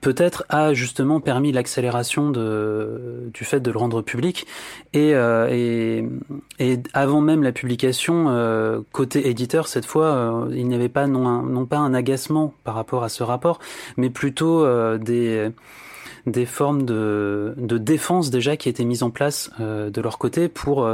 peut-être 0.00 0.44
a 0.48 0.74
justement 0.74 1.20
permis 1.20 1.52
l'accélération 1.52 2.30
de, 2.30 3.30
du 3.32 3.44
fait 3.44 3.60
de 3.60 3.70
le 3.70 3.78
rendre 3.78 4.02
public 4.02 4.46
et, 4.92 5.10
et, 5.10 6.04
et 6.58 6.78
avant 6.92 7.20
même 7.20 7.42
la 7.42 7.52
publication, 7.52 7.61
euh, 8.28 8.80
côté 8.92 9.28
éditeur, 9.28 9.68
cette 9.68 9.86
fois, 9.86 10.06
euh, 10.06 10.54
il 10.54 10.66
n'y 10.66 10.74
avait 10.74 10.88
pas 10.88 11.06
non, 11.06 11.42
non, 11.42 11.66
pas 11.66 11.78
un 11.78 11.94
agacement 11.94 12.54
par 12.64 12.74
rapport 12.74 13.04
à 13.04 13.08
ce 13.08 13.22
rapport, 13.22 13.58
mais 13.96 14.10
plutôt 14.10 14.64
euh, 14.64 14.98
des 14.98 15.50
des 16.26 16.46
formes 16.46 16.84
de, 16.84 17.54
de 17.56 17.78
défense 17.78 18.30
déjà 18.30 18.56
qui 18.56 18.68
étaient 18.68 18.84
mises 18.84 19.02
en 19.02 19.10
place 19.10 19.50
de 19.58 20.00
leur 20.00 20.18
côté 20.18 20.48
pour 20.48 20.88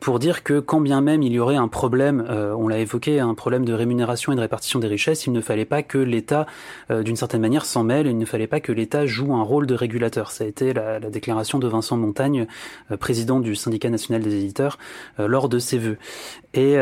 pour 0.00 0.18
dire 0.18 0.42
que 0.42 0.60
quand 0.60 0.80
bien 0.80 1.00
même 1.00 1.22
il 1.22 1.32
y 1.32 1.38
aurait 1.38 1.56
un 1.56 1.68
problème, 1.68 2.24
euh, 2.28 2.52
on 2.54 2.68
l'a 2.68 2.78
évoqué, 2.78 3.20
un 3.20 3.34
problème 3.34 3.64
de 3.64 3.72
rémunération 3.72 4.32
et 4.32 4.36
de 4.36 4.40
répartition 4.40 4.78
des 4.78 4.86
richesses, 4.86 5.26
il 5.26 5.32
ne 5.32 5.40
fallait 5.40 5.64
pas 5.64 5.82
que 5.82 5.98
l'État, 5.98 6.46
euh, 6.90 7.02
d'une 7.02 7.16
certaine 7.16 7.40
manière, 7.40 7.64
s'en 7.64 7.84
mêle, 7.84 8.06
il 8.06 8.16
ne 8.16 8.24
fallait 8.24 8.46
pas 8.46 8.60
que 8.60 8.72
l'État 8.72 9.06
joue 9.06 9.34
un 9.34 9.42
rôle 9.42 9.66
de 9.66 9.74
régulateur. 9.74 10.30
Ça 10.30 10.44
a 10.44 10.46
été 10.46 10.72
la, 10.72 10.98
la 10.98 11.10
déclaration 11.10 11.58
de 11.58 11.66
Vincent 11.66 11.96
Montagne, 11.96 12.46
euh, 12.90 12.96
président 12.96 13.40
du 13.40 13.54
syndicat 13.54 13.90
national 13.90 14.22
des 14.22 14.34
éditeurs, 14.34 14.78
lors 15.18 15.48
de 15.48 15.58
ses 15.58 15.78
vœux. 15.78 15.98
Et 16.54 16.76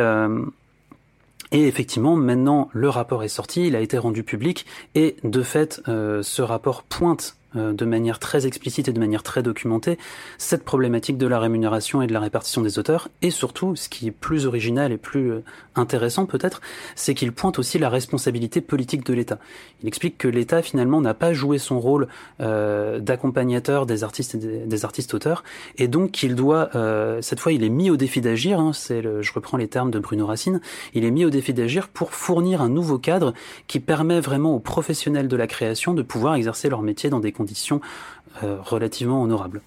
effectivement, 1.53 2.17
maintenant, 2.17 2.69
le 2.73 2.89
rapport 2.89 3.23
est 3.23 3.29
sorti, 3.29 3.67
il 3.67 3.77
a 3.77 3.81
été 3.81 3.99
rendu 3.99 4.23
public, 4.23 4.67
et 4.95 5.17
de 5.25 5.43
fait, 5.43 5.81
ce 5.87 6.43
rapport 6.43 6.83
pointe 6.83 7.37
de 7.57 7.85
manière 7.85 8.19
très 8.19 8.47
explicite 8.47 8.89
et 8.89 8.93
de 8.93 9.01
manière 9.01 9.23
très 9.23 9.43
documentée 9.43 9.99
cette 10.39 10.65
problématique 10.65 11.19
de 11.19 11.27
la 11.27 11.39
rémunération 11.39 12.03
et 12.03 12.07
de 12.07 12.13
la 12.13 12.21
répartition 12.21 12.63
des 12.63 12.79
auteurs 12.79 13.09
et 13.23 13.31
surtout 13.31 13.77
ce 13.77 13.89
qui 13.89 14.09
est 14.09 14.13
plus 14.13 14.47
original 14.47 14.93
et 14.93 14.97
plus 14.97 15.33
euh, 15.33 15.45
intéressant 15.75 16.27
peut-être 16.27 16.61
c'est 16.95 17.15
qu'il 17.15 17.33
pointe 17.33 17.59
aussi 17.59 17.79
la 17.79 17.89
responsabilité 17.89 18.61
politique 18.61 19.05
de 19.05 19.15
l'État. 19.15 19.39
Il 19.83 19.89
explique 19.89 20.19
que 20.19 20.29
l'État 20.29 20.63
finalement 20.63 21.01
n'a 21.01 21.15
pas 21.15 21.33
joué 21.33 21.59
son 21.59 21.81
rôle 21.81 22.09
euh, 22.41 22.99
d'accompagnateur 23.01 23.87
des 23.87 24.05
artistes 24.05 24.35
et 24.35 24.39
des, 24.39 24.85
artistes 24.85 25.15
auteurs 25.15 25.43
et 25.79 25.89
donc 25.89 26.13
qu'il 26.13 26.35
doit 26.35 26.71
euh, 26.75 27.21
cette 27.23 27.41
fois 27.41 27.53
il 27.53 27.65
est 27.65 27.71
mis 27.71 27.91
au 27.91 27.97
défi 27.97 28.21
d'agir 28.21 28.61
hein, 28.61 28.73
c'est 28.73 29.03
je 29.03 29.33
reprends 29.33 29.57
les 29.57 29.69
termes 29.69 29.91
de 29.91 29.99
Bruno 29.99 30.27
Racine 30.27 30.61
il 30.95 31.05
est 31.05 31.11
mis 31.11 31.25
au 31.25 31.31
défi 31.31 31.55
d'agir 31.55 31.89
pour 31.89 32.13
fournir 32.13 32.61
un 32.61 32.69
nouveau 32.69 32.99
cadre 32.99 33.33
qui 33.67 33.81
permet 33.81 34.21
vraiment 34.21 34.55
aux 34.55 34.61
professionnels 34.61 35.29
de 35.29 35.37
la 35.37 35.47
création 35.47 35.95
de 35.95 36.03
pouvoir 36.03 36.35
exercer 36.35 36.69
leur 36.69 36.83
métier 36.83 37.11
dans 37.11 37.21
des 37.21 37.33
conditions 37.33 37.46
euh, 38.43 38.57
relativement 38.63 39.23
honorables. 39.23 39.63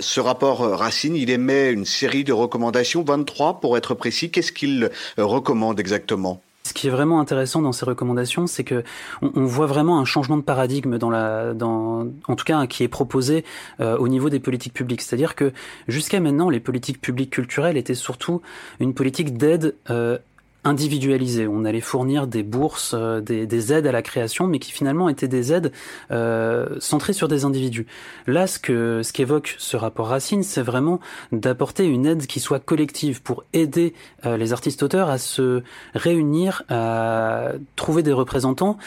Ce 0.00 0.20
rapport 0.20 0.60
Racine, 0.60 1.14
il 1.14 1.30
émet 1.30 1.70
une 1.70 1.84
série 1.84 2.24
de 2.24 2.32
recommandations, 2.32 3.02
23 3.02 3.60
pour 3.60 3.76
être 3.76 3.94
précis. 3.94 4.30
Qu'est-ce 4.30 4.52
qu'il 4.52 4.90
recommande 5.18 5.78
exactement? 5.78 6.40
Ce 6.68 6.74
qui 6.74 6.88
est 6.88 6.90
vraiment 6.90 7.18
intéressant 7.18 7.62
dans 7.62 7.72
ces 7.72 7.86
recommandations, 7.86 8.46
c'est 8.46 8.62
que 8.62 8.84
on, 9.22 9.46
voit 9.46 9.64
vraiment 9.64 9.98
un 9.98 10.04
changement 10.04 10.36
de 10.36 10.42
paradigme 10.42 10.98
dans 10.98 11.08
la, 11.08 11.54
dans, 11.54 12.06
en 12.26 12.36
tout 12.36 12.44
cas, 12.44 12.66
qui 12.66 12.82
est 12.82 12.88
proposé 12.88 13.46
euh, 13.80 13.96
au 13.96 14.06
niveau 14.06 14.28
des 14.28 14.38
politiques 14.38 14.74
publiques. 14.74 15.00
C'est-à-dire 15.00 15.34
que 15.34 15.54
jusqu'à 15.86 16.20
maintenant, 16.20 16.50
les 16.50 16.60
politiques 16.60 17.00
publiques 17.00 17.30
culturelles 17.30 17.78
étaient 17.78 17.94
surtout 17.94 18.42
une 18.80 18.92
politique 18.92 19.38
d'aide 19.38 19.76
euh, 19.88 20.18
individualisé. 20.64 21.46
On 21.46 21.64
allait 21.64 21.80
fournir 21.80 22.26
des 22.26 22.42
bourses, 22.42 22.94
euh, 22.96 23.20
des, 23.20 23.72
aides 23.72 23.86
à 23.86 23.92
la 23.92 24.02
création, 24.02 24.46
mais 24.46 24.58
qui 24.58 24.72
finalement 24.72 25.08
étaient 25.08 25.28
des 25.28 25.52
aides 25.52 25.72
euh, 26.10 26.76
centrées 26.80 27.12
sur 27.12 27.28
des 27.28 27.44
individus. 27.44 27.86
Là, 28.26 28.46
ce 28.46 28.58
que 28.58 29.02
ce 29.02 29.12
qu'évoque 29.12 29.54
ce 29.58 29.76
rapport 29.76 30.08
Racine, 30.08 30.42
c'est 30.42 30.62
vraiment 30.62 31.00
d'apporter 31.32 31.84
une 31.84 32.06
aide 32.06 32.26
qui 32.26 32.40
soit 32.40 32.60
collective 32.60 33.22
pour 33.22 33.44
aider 33.52 33.94
euh, 34.26 34.36
les 34.36 34.52
artistes-auteurs 34.52 35.08
à 35.08 35.18
se 35.18 35.62
réunir, 35.94 36.64
à 36.68 37.52
trouver 37.76 38.02
des 38.02 38.12
représentants 38.12 38.78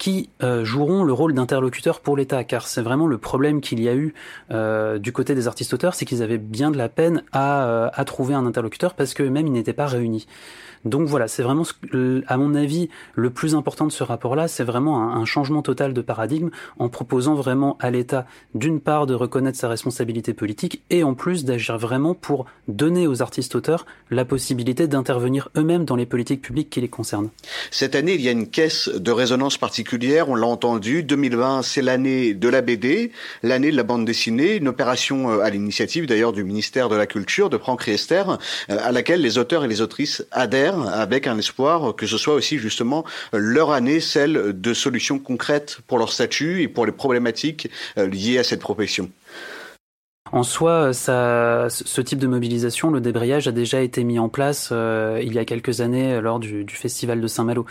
qui 0.00 0.30
joueront 0.62 1.04
le 1.04 1.12
rôle 1.12 1.34
d'interlocuteur 1.34 2.00
pour 2.00 2.16
l'État, 2.16 2.42
car 2.42 2.66
c'est 2.66 2.80
vraiment 2.80 3.06
le 3.06 3.18
problème 3.18 3.60
qu'il 3.60 3.82
y 3.82 3.88
a 3.88 3.94
eu 3.94 4.14
du 4.98 5.12
côté 5.12 5.34
des 5.34 5.46
artistes-auteurs, 5.46 5.94
c'est 5.94 6.06
qu'ils 6.06 6.22
avaient 6.22 6.38
bien 6.38 6.70
de 6.70 6.78
la 6.78 6.88
peine 6.88 7.22
à, 7.32 7.90
à 7.92 8.04
trouver 8.06 8.34
un 8.34 8.46
interlocuteur 8.46 8.94
parce 8.94 9.12
qu'eux-mêmes 9.12 9.46
ils 9.46 9.52
n'étaient 9.52 9.74
pas 9.74 9.86
réunis. 9.86 10.26
Donc 10.84 11.08
voilà, 11.08 11.28
c'est 11.28 11.42
vraiment, 11.42 11.64
à 12.26 12.36
mon 12.36 12.54
avis, 12.54 12.88
le 13.14 13.30
plus 13.30 13.54
important 13.54 13.86
de 13.86 13.92
ce 13.92 14.02
rapport-là, 14.02 14.48
c'est 14.48 14.64
vraiment 14.64 15.14
un, 15.14 15.24
changement 15.26 15.62
total 15.62 15.92
de 15.92 16.00
paradigme 16.00 16.48
en 16.78 16.88
proposant 16.88 17.34
vraiment 17.34 17.76
à 17.80 17.90
l'État, 17.90 18.26
d'une 18.54 18.80
part, 18.80 19.06
de 19.06 19.14
reconnaître 19.14 19.58
sa 19.58 19.68
responsabilité 19.68 20.32
politique 20.32 20.82
et 20.90 21.04
en 21.04 21.14
plus 21.14 21.44
d'agir 21.44 21.76
vraiment 21.76 22.14
pour 22.14 22.46
donner 22.66 23.06
aux 23.06 23.22
artistes-auteurs 23.22 23.84
la 24.10 24.24
possibilité 24.24 24.88
d'intervenir 24.88 25.50
eux-mêmes 25.56 25.84
dans 25.84 25.96
les 25.96 26.06
politiques 26.06 26.40
publiques 26.40 26.70
qui 26.70 26.80
les 26.80 26.88
concernent. 26.88 27.28
Cette 27.70 27.94
année, 27.94 28.14
il 28.14 28.22
y 28.22 28.28
a 28.28 28.32
une 28.32 28.48
caisse 28.48 28.88
de 28.88 29.10
résonance 29.12 29.58
particulière, 29.58 29.89
on 30.26 30.34
l'a 30.34 30.46
entendu. 30.46 31.02
2020, 31.02 31.62
c'est 31.62 31.82
l'année 31.82 32.34
de 32.34 32.48
la 32.48 32.60
BD, 32.60 33.12
l'année 33.42 33.70
de 33.70 33.76
la 33.76 33.82
bande 33.82 34.04
dessinée, 34.04 34.56
une 34.56 34.68
opération 34.68 35.30
euh, 35.30 35.40
à 35.40 35.50
l'initiative 35.50 36.06
d'ailleurs 36.06 36.32
du 36.32 36.44
ministère 36.44 36.88
de 36.88 36.96
la 36.96 37.06
Culture, 37.06 37.50
de 37.50 37.58
Franck 37.58 37.82
Riester, 37.82 38.22
euh, 38.70 38.78
à 38.82 38.92
laquelle 38.92 39.20
les 39.20 39.38
auteurs 39.38 39.64
et 39.64 39.68
les 39.68 39.80
autrices 39.80 40.24
adhèrent 40.30 40.88
avec 40.88 41.26
un 41.26 41.38
espoir 41.38 41.94
que 41.96 42.06
ce 42.06 42.18
soit 42.18 42.34
aussi 42.34 42.58
justement 42.58 43.04
leur 43.32 43.72
année, 43.72 44.00
celle 44.00 44.60
de 44.60 44.74
solutions 44.74 45.18
concrètes 45.18 45.78
pour 45.86 45.98
leur 45.98 46.12
statut 46.12 46.62
et 46.62 46.68
pour 46.68 46.86
les 46.86 46.92
problématiques 46.92 47.70
euh, 47.98 48.06
liées 48.06 48.38
à 48.38 48.44
cette 48.44 48.60
profession. 48.60 49.10
En 50.32 50.44
soi, 50.44 50.92
ça, 50.92 51.66
ce 51.70 52.00
type 52.00 52.20
de 52.20 52.28
mobilisation, 52.28 52.90
le 52.90 53.00
débrayage 53.00 53.48
a 53.48 53.52
déjà 53.52 53.80
été 53.80 54.04
mis 54.04 54.20
en 54.20 54.28
place 54.28 54.68
euh, 54.70 55.18
il 55.24 55.32
y 55.32 55.40
a 55.40 55.44
quelques 55.44 55.80
années 55.80 56.20
lors 56.20 56.38
du, 56.38 56.62
du 56.62 56.74
festival 56.74 57.20
de 57.20 57.26
Saint-Malo. 57.26 57.66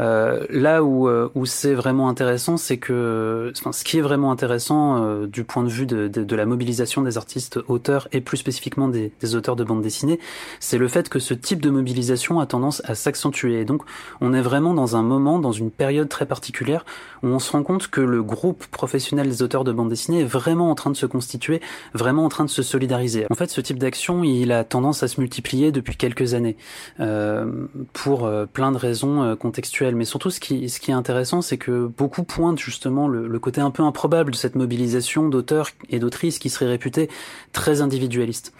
Euh, 0.00 0.44
là 0.50 0.82
où, 0.82 1.08
euh, 1.08 1.30
où 1.36 1.46
c'est 1.46 1.74
vraiment 1.74 2.08
intéressant, 2.08 2.56
c'est 2.56 2.78
que, 2.78 3.52
enfin, 3.56 3.70
ce 3.70 3.84
qui 3.84 3.98
est 3.98 4.00
vraiment 4.00 4.32
intéressant 4.32 5.04
euh, 5.04 5.26
du 5.28 5.44
point 5.44 5.62
de 5.62 5.68
vue 5.68 5.86
de, 5.86 6.08
de, 6.08 6.24
de, 6.24 6.36
la 6.36 6.46
mobilisation 6.46 7.02
des 7.02 7.16
artistes 7.16 7.60
auteurs 7.68 8.08
et 8.10 8.20
plus 8.20 8.38
spécifiquement 8.38 8.88
des, 8.88 9.12
des 9.20 9.34
auteurs 9.36 9.54
de 9.54 9.62
bande 9.62 9.82
dessinée, 9.82 10.18
c'est 10.58 10.78
le 10.78 10.88
fait 10.88 11.08
que 11.10 11.20
ce 11.20 11.34
type 11.34 11.62
de 11.62 11.70
mobilisation 11.70 12.40
a 12.40 12.46
tendance 12.46 12.82
à 12.86 12.96
s'accentuer. 12.96 13.60
Et 13.60 13.64
donc, 13.64 13.82
on 14.20 14.32
est 14.32 14.42
vraiment 14.42 14.74
dans 14.74 14.96
un 14.96 15.02
moment, 15.02 15.38
dans 15.38 15.52
une 15.52 15.70
période 15.70 16.08
très 16.08 16.26
particulière, 16.26 16.84
où 17.22 17.28
on 17.28 17.38
se 17.38 17.52
rend 17.52 17.62
compte 17.62 17.86
que 17.86 18.00
le 18.00 18.24
groupe 18.24 18.66
professionnel 18.66 19.28
des 19.28 19.42
auteurs 19.42 19.62
de 19.62 19.70
bande 19.70 19.90
dessinée 19.90 20.22
est 20.22 20.24
vraiment 20.24 20.70
en 20.70 20.74
train 20.74 20.90
de 20.90 20.96
se 20.96 21.06
constituer 21.06 21.60
vraiment 21.94 22.24
en 22.24 22.28
train 22.28 22.44
de 22.44 22.50
se 22.50 22.62
solidariser. 22.62 23.26
En 23.30 23.34
fait, 23.34 23.50
ce 23.50 23.60
type 23.60 23.78
d'action, 23.78 24.22
il 24.24 24.52
a 24.52 24.64
tendance 24.64 25.02
à 25.02 25.08
se 25.08 25.20
multiplier 25.20 25.72
depuis 25.72 25.96
quelques 25.96 26.34
années 26.34 26.56
euh, 27.00 27.66
pour 27.92 28.24
euh, 28.24 28.46
plein 28.46 28.72
de 28.72 28.76
raisons 28.76 29.22
euh, 29.22 29.36
contextuelles. 29.36 29.96
Mais 29.96 30.04
surtout, 30.04 30.30
ce 30.30 30.40
qui, 30.40 30.68
ce 30.68 30.80
qui 30.80 30.90
est 30.90 30.94
intéressant, 30.94 31.42
c'est 31.42 31.58
que 31.58 31.86
beaucoup 31.86 32.22
pointent 32.22 32.58
justement 32.58 33.08
le, 33.08 33.26
le, 33.26 33.38
côté 33.38 33.60
un 33.60 33.70
peu 33.70 33.82
improbable 33.82 34.32
de 34.32 34.36
cette 34.36 34.54
mobilisation 34.54 35.28
d'auteurs 35.28 35.70
et 35.88 35.98
d'autrices 35.98 36.38
qui 36.38 36.50
serait 36.50 36.66
réputée 36.68 37.08
très 37.52 37.80
individualiste. 37.80 38.52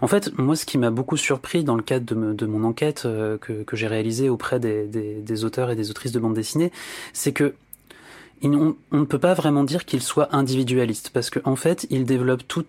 En 0.00 0.08
fait, 0.08 0.36
moi, 0.38 0.56
ce 0.56 0.66
qui 0.66 0.78
m'a 0.78 0.90
beaucoup 0.90 1.16
surpris 1.16 1.64
dans 1.64 1.76
le 1.76 1.82
cadre 1.82 2.14
de, 2.14 2.32
de 2.32 2.46
mon 2.46 2.64
enquête 2.64 3.02
euh, 3.04 3.38
que, 3.38 3.62
que 3.62 3.76
j'ai 3.76 3.86
réalisée 3.86 4.28
auprès 4.28 4.58
des, 4.58 4.86
des, 4.86 5.14
des 5.14 5.44
auteurs 5.44 5.70
et 5.70 5.76
des 5.76 5.90
autrices 5.90 6.12
de 6.12 6.18
bande 6.18 6.34
dessinée, 6.34 6.72
c'est 7.12 7.32
que 7.32 7.54
on, 8.44 8.74
ne 8.92 9.04
peut 9.04 9.18
pas 9.18 9.34
vraiment 9.34 9.64
dire 9.64 9.84
qu'il 9.84 10.02
soit 10.02 10.34
individualiste 10.34 11.10
parce 11.12 11.30
qu'en 11.30 11.52
en 11.52 11.56
fait, 11.56 11.86
il 11.90 12.04
développe 12.04 12.46
tout, 12.48 12.64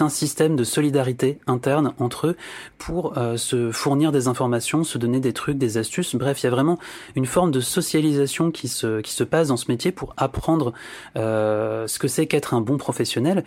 un 0.00 0.08
système 0.08 0.56
de 0.56 0.64
solidarité 0.64 1.38
interne 1.46 1.92
entre 1.98 2.28
eux 2.28 2.36
pour 2.78 3.18
euh, 3.18 3.36
se 3.36 3.70
fournir 3.70 4.12
des 4.12 4.28
informations, 4.28 4.84
se 4.84 4.96
donner 4.96 5.20
des 5.20 5.32
trucs, 5.32 5.58
des 5.58 5.76
astuces. 5.76 6.14
Bref, 6.14 6.42
il 6.42 6.44
y 6.44 6.46
a 6.46 6.50
vraiment 6.50 6.78
une 7.16 7.26
forme 7.26 7.50
de 7.50 7.60
socialisation 7.60 8.50
qui 8.50 8.68
se, 8.68 9.00
qui 9.00 9.12
se 9.12 9.24
passe 9.24 9.48
dans 9.48 9.56
ce 9.56 9.70
métier 9.70 9.92
pour 9.92 10.14
apprendre 10.16 10.72
euh, 11.16 11.86
ce 11.86 11.98
que 11.98 12.08
c'est 12.08 12.26
qu'être 12.26 12.54
un 12.54 12.60
bon 12.60 12.78
professionnel. 12.78 13.44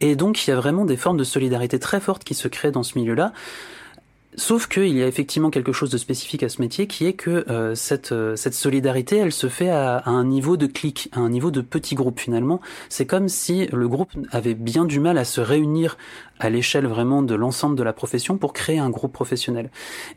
Et 0.00 0.16
donc, 0.16 0.46
il 0.46 0.50
y 0.50 0.52
a 0.52 0.56
vraiment 0.56 0.84
des 0.84 0.96
formes 0.96 1.16
de 1.16 1.24
solidarité 1.24 1.78
très 1.78 2.00
fortes 2.00 2.24
qui 2.24 2.34
se 2.34 2.48
créent 2.48 2.72
dans 2.72 2.82
ce 2.82 2.98
milieu-là. 2.98 3.32
Sauf 4.36 4.66
qu'il 4.66 4.96
y 4.96 5.02
a 5.02 5.06
effectivement 5.06 5.50
quelque 5.50 5.72
chose 5.72 5.90
de 5.90 5.98
spécifique 5.98 6.42
à 6.42 6.48
ce 6.48 6.62
métier 6.62 6.86
qui 6.86 7.04
est 7.04 7.12
que 7.12 7.44
euh, 7.50 7.74
cette, 7.74 8.12
euh, 8.12 8.34
cette 8.34 8.54
solidarité, 8.54 9.18
elle 9.18 9.32
se 9.32 9.46
fait 9.46 9.68
à, 9.68 10.02
un 10.06 10.24
niveau 10.24 10.56
de 10.56 10.66
clic, 10.66 11.10
à 11.12 11.20
un 11.20 11.28
niveau 11.28 11.50
de 11.50 11.60
petit 11.60 11.94
groupe 11.94 12.18
finalement. 12.18 12.62
C'est 12.88 13.04
comme 13.04 13.28
si 13.28 13.66
le 13.66 13.88
groupe 13.88 14.10
avait 14.30 14.54
bien 14.54 14.86
du 14.86 15.00
mal 15.00 15.18
à 15.18 15.24
se 15.24 15.42
réunir 15.42 15.98
à 16.40 16.48
l'échelle 16.48 16.86
vraiment 16.86 17.22
de 17.22 17.34
l'ensemble 17.34 17.76
de 17.76 17.82
la 17.82 17.92
profession 17.92 18.38
pour 18.38 18.54
créer 18.54 18.78
un 18.78 18.88
groupe 18.88 19.12
professionnel. 19.12 19.70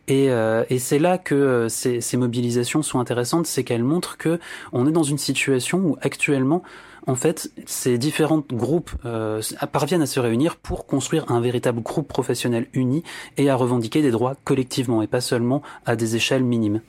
Et, 0.08 0.32
euh, 0.32 0.64
et 0.70 0.80
c'est 0.80 1.00
là 1.00 1.18
que 1.18 1.68
ces, 1.70 2.00
ces 2.00 2.16
mobilisations 2.16 2.84
sont 2.84 3.00
intéressantes, 3.00 3.48
c'est 3.48 3.66
qu'elles 3.66 3.84
montrent 3.84 4.18
que 4.18 4.40
on 4.72 4.88
est 4.88 4.94
dans 4.94 5.04
une 5.04 5.18
situation 5.18 5.80
où 5.80 5.98
actuellement 6.02 6.64
en 7.08 7.16
fait, 7.16 7.52
ces 7.66 7.98
différents 7.98 8.44
groupes 8.50 8.92
euh, 9.06 9.42
parviennent 9.72 10.02
à 10.02 10.08
se 10.08 10.20
réunir 10.20 10.56
pour 10.58 10.86
construire 10.86 11.32
un 11.32 11.40
véritable 11.40 11.82
groupe 11.82 12.08
professionnel 12.08 12.68
uni 12.74 13.04
et 13.38 13.50
à 13.50 13.56
revendiquer 13.56 14.02
des 14.02 14.12
droits 14.12 14.36
collectivement 14.44 15.02
et 15.02 15.08
pas 15.08 15.22
seulement 15.22 15.62
à 15.86 15.96
des 15.96 16.16
échelles 16.16 16.44
minimes. 16.44 16.82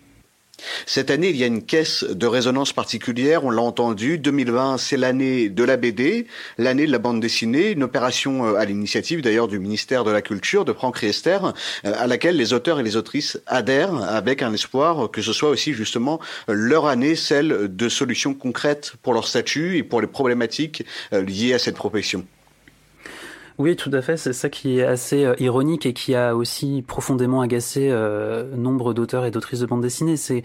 Cette 0.86 1.10
année, 1.10 1.28
il 1.28 1.36
y 1.36 1.44
a 1.44 1.46
une 1.46 1.62
caisse 1.62 2.04
de 2.04 2.26
résonance 2.26 2.72
particulière, 2.72 3.44
on 3.44 3.50
l'a 3.50 3.62
entendu. 3.62 4.18
2020, 4.18 4.78
c'est 4.78 4.96
l'année 4.96 5.48
de 5.48 5.64
la 5.64 5.76
BD, 5.76 6.26
l'année 6.58 6.86
de 6.86 6.92
la 6.92 6.98
bande 6.98 7.20
dessinée, 7.20 7.72
une 7.72 7.82
opération 7.82 8.46
euh, 8.46 8.54
à 8.54 8.64
l'initiative 8.64 9.20
d'ailleurs 9.20 9.48
du 9.48 9.58
ministère 9.58 10.04
de 10.04 10.10
la 10.10 10.22
Culture, 10.22 10.64
de 10.64 10.72
Franck 10.72 10.98
Riester, 10.98 11.38
euh, 11.84 11.92
à 11.98 12.06
laquelle 12.06 12.36
les 12.36 12.52
auteurs 12.52 12.80
et 12.80 12.82
les 12.82 12.96
autrices 12.96 13.40
adhèrent 13.46 14.02
avec 14.02 14.42
un 14.42 14.52
espoir 14.52 15.10
que 15.10 15.22
ce 15.22 15.32
soit 15.32 15.50
aussi 15.50 15.74
justement 15.74 16.20
leur 16.48 16.86
année, 16.86 17.16
celle 17.16 17.74
de 17.74 17.88
solutions 17.88 18.34
concrètes 18.34 18.94
pour 19.02 19.12
leur 19.14 19.26
statut 19.26 19.76
et 19.76 19.82
pour 19.82 20.00
les 20.00 20.06
problématiques 20.06 20.84
euh, 21.12 21.22
liées 21.22 21.54
à 21.54 21.58
cette 21.58 21.76
profession. 21.76 22.24
Oui, 23.58 23.74
tout 23.74 23.90
à 23.92 24.02
fait. 24.02 24.16
C'est 24.16 24.34
ça 24.34 24.50
qui 24.50 24.78
est 24.78 24.84
assez 24.84 25.24
euh, 25.24 25.34
ironique 25.38 25.86
et 25.86 25.94
qui 25.94 26.14
a 26.14 26.36
aussi 26.36 26.84
profondément 26.86 27.40
agacé 27.40 27.88
euh, 27.90 28.54
nombre 28.54 28.92
d'auteurs 28.92 29.24
et 29.24 29.30
d'autrices 29.30 29.60
de 29.60 29.66
bande 29.66 29.80
dessinée. 29.80 30.18
C'est, 30.18 30.42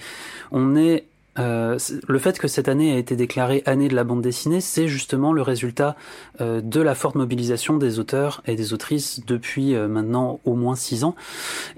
on 0.52 0.78
est 0.78 1.06
euh, 1.38 1.78
le 2.08 2.20
fait 2.20 2.40
que 2.40 2.48
cette 2.48 2.70
année 2.70 2.94
a 2.94 2.98
été 2.98 3.18
déclarée 3.18 3.64
année 3.66 3.90
de 3.90 3.96
la 3.96 4.06
bande 4.06 4.22
dessinée, 4.22 4.62
c'est 4.62 4.88
justement 4.88 5.34
le 5.34 5.42
résultat 5.42 5.96
de 6.40 6.82
la 6.82 6.94
forte 6.94 7.16
mobilisation 7.16 7.78
des 7.78 8.00
auteurs 8.00 8.42
et 8.48 8.56
des 8.56 8.74
autrices 8.74 9.26
depuis 9.26 9.74
maintenant 9.76 10.42
au 10.44 10.56
moins 10.56 10.76
six 10.76 11.06
ans, 11.06 11.16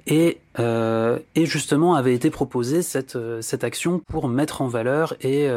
et, 0.08 0.40
euh, 0.60 1.20
et 1.36 1.46
justement 1.46 1.96
avait 1.96 2.14
été 2.14 2.30
proposée 2.30 2.82
cette, 2.82 3.18
cette 3.42 3.64
action 3.64 4.00
pour 4.00 4.28
mettre 4.28 4.62
en 4.62 4.68
valeur 4.68 5.16
et, 5.22 5.48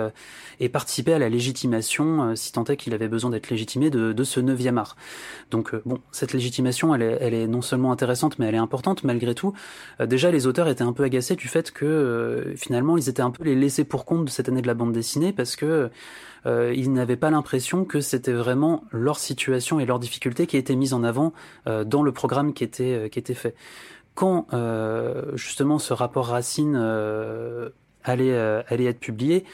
et 0.61 0.69
participer 0.69 1.13
à 1.13 1.19
la 1.19 1.29
légitimation, 1.29 2.35
si 2.35 2.53
tant 2.53 2.65
est 2.65 2.77
qu'il 2.77 2.95
avait 2.95 3.09
besoin 3.09 3.31
d'être 3.31 3.51
légitimé, 3.51 3.91
de, 3.91 4.13
de 4.13 4.25
ce 4.25 4.41
neuvième 4.41 4.79
art. 4.79 4.97
Donc 5.51 5.75
bon, 5.85 5.99
cette 6.13 6.33
légitimation, 6.33 6.95
elle 6.95 7.03
est, 7.03 7.19
elle 7.21 7.35
est 7.35 7.47
non 7.47 7.63
seulement 7.63 7.93
intéressante, 7.93 8.39
mais 8.39 8.47
elle 8.47 8.55
est 8.55 8.59
importante 8.59 9.05
malgré 9.05 9.35
tout. 9.35 9.53
déjà, 10.01 10.31
les 10.31 10.47
auteurs 10.47 10.69
étaient 10.69 10.83
un 10.83 10.93
peu 10.93 11.05
agacés 11.05 11.37
du 11.37 11.49
fait 11.49 11.71
que 11.71 12.55
finalement, 12.57 12.97
ils 12.97 13.09
étaient 13.09 13.23
un 13.23 13.31
peu 13.31 13.45
les 13.45 13.55
laissés 13.55 13.85
pour 13.85 14.05
compte 14.05 14.25
de 14.25 14.31
cette 14.31 14.49
année 14.49 14.63
de 14.63 14.67
la 14.67 14.75
bande 14.75 14.93
dessinée 14.93 15.33
parce 15.33 15.57
que 15.57 15.91
euh, 16.47 16.73
ils 16.77 16.93
n'avaient 16.93 17.17
pas 17.17 17.31
l'impression 17.31 17.85
que 17.85 18.01
c'était 18.01 18.33
vraiment 18.33 18.85
leur 18.93 19.19
situation 19.19 19.81
et 19.81 19.87
leurs 19.87 19.99
difficultés 19.99 20.47
qui 20.47 20.57
étaient 20.57 20.77
mises 20.77 20.95
en 20.95 21.03
avant 21.03 21.33
euh, 21.67 21.85
dans 21.85 22.03
le 22.03 22.13
programme 22.13 22.55
qui 22.55 22.63
était 22.65 22.93
euh, 22.93 23.09
qui 23.09 23.19
était 23.19 23.35
fait. 23.35 23.55
Quand 24.17 24.49
euh, 24.53 25.37
justement 25.37 25.79
ce 25.79 25.93
rapport 25.93 26.27
Racine 26.27 26.75
euh, 26.77 27.69
allait 28.03 28.37
allait 28.67 28.87
être 28.87 28.99
publié, 28.99 29.45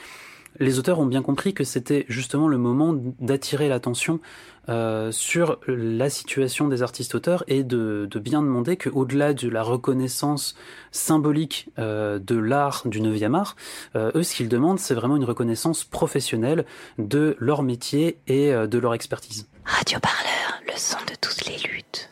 les 0.59 0.78
auteurs 0.78 0.99
ont 1.00 1.07
bien 1.07 1.23
compris 1.23 1.54
que 1.54 1.64
c'était 1.64 2.04
justement 2.09 2.49
le 2.49 2.59
moment 2.59 2.95
d'attirer 3.21 3.69
l'attention 3.69 4.21
euh, 4.69 5.11
sur 5.11 5.59
la 5.66 6.09
situation 6.09 6.69
des 6.69 6.83
artistes-auteurs 6.83 7.42
et 7.49 7.64
de, 7.64 8.09
bien 8.21 8.42
demander 8.42 8.76
qu'au-delà 8.76 9.35
de 9.35 9.49
la 9.49 9.62
reconnaissance 9.62 10.54
symbolique 10.92 11.71
euh, 11.78 12.19
de 12.19 12.37
l'art 12.37 12.83
du 12.85 13.00
9e 13.00 13.35
art, 13.35 13.57
euh, 13.97 14.12
eux, 14.14 14.23
ce 14.23 14.37
qu'ils 14.37 14.49
demandent, 14.49 14.78
c'est 14.78 14.95
vraiment 14.95 15.16
une 15.16 15.25
reconnaissance 15.25 15.85
professionnelle 15.85 16.64
de 16.99 17.37
leur 17.40 17.62
métier 17.62 18.21
et 18.28 18.52
euh, 18.52 18.66
de 18.66 18.78
leur 18.78 18.95
expertise. 18.95 19.49
Radio 19.64 19.99
Parleur, 20.00 20.61
le 20.66 20.75
son 20.76 20.99
de 21.09 21.16
toutes 21.21 21.47
les 21.47 21.57
luttes. 21.69 22.12